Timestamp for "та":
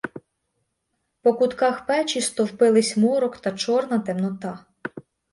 3.37-3.51